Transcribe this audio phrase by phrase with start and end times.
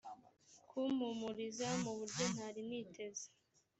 [0.69, 3.25] kumpumuriza mu buryo ntari niteze